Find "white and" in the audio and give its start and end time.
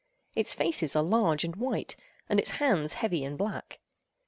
1.57-2.39